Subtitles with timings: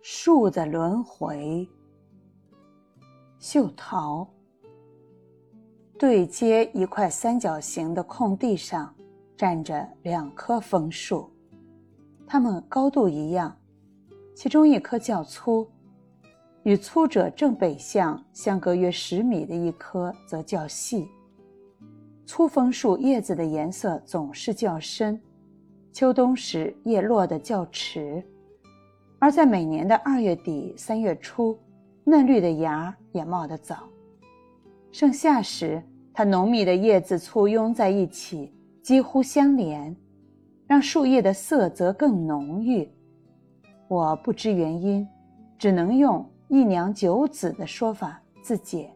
[0.00, 1.68] 树的轮回。
[3.38, 4.26] 绣桃。
[5.98, 8.94] 对接一块三角形的空地上，
[9.36, 11.28] 站着两棵枫树，
[12.24, 13.56] 它们高度一样，
[14.32, 15.68] 其中一棵较粗，
[16.62, 21.08] 与粗者正北向相隔约十米的一棵则较细。
[22.24, 25.20] 粗枫树叶子的颜色总是较深，
[25.92, 28.24] 秋冬时叶落得较迟，
[29.18, 31.58] 而在每年的二月底三月初。
[32.04, 33.86] 嫩绿的芽也冒得早。
[34.90, 35.82] 盛夏时，
[36.14, 38.50] 它浓密的叶子簇拥在一起，
[38.82, 39.94] 几乎相连，
[40.66, 42.90] 让树叶的色泽更浓郁。
[43.88, 45.06] 我不知原因，
[45.58, 48.90] 只能用“一娘九子”的说法自解。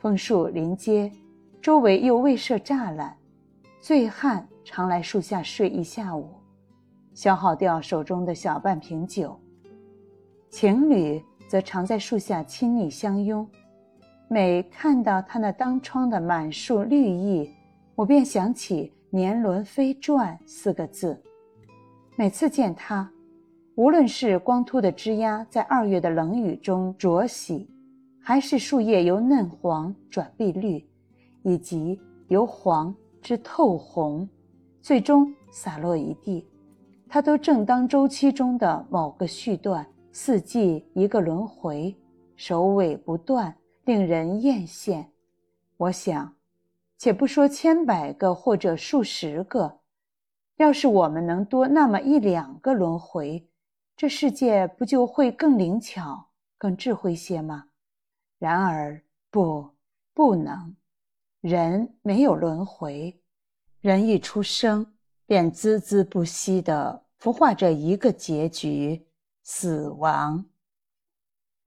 [0.00, 1.08] 枫树临街，
[1.62, 3.16] 周围又未设栅栏，
[3.80, 6.30] 醉汉常来树下睡一下午，
[7.18, 9.36] 消耗掉手中的小半瓶酒。
[10.50, 13.44] 情侣则常在树下亲昵相拥，
[14.28, 17.50] 每看到他那当窗的满树绿意，
[17.96, 21.20] 我便想起“年轮飞转”四个字。
[22.14, 23.10] 每次见他，
[23.74, 27.68] 无论是光秃的枝丫在二月的冷雨中灼洗，
[28.22, 30.88] 还是树叶由嫩黄转碧绿，
[31.42, 34.28] 以及由黄至透红，
[34.80, 36.46] 最终洒落一地，
[37.08, 39.86] 它都正当周期中的某个序段。
[40.10, 41.94] 四季一个轮回，
[42.34, 45.04] 首尾不断，令人艳羡。
[45.76, 46.34] 我想，
[46.96, 49.78] 且不说千百个或者数十个，
[50.56, 53.48] 要是我们能多那么一两个轮回，
[53.96, 57.66] 这世界不就会更灵巧、更智慧些吗？
[58.40, 59.70] 然而，不，
[60.12, 60.74] 不能。
[61.40, 63.20] 人没有轮回，
[63.80, 64.94] 人一出生
[65.28, 69.08] 便孜孜不息地孵化着一个结局。
[69.48, 70.44] 死亡。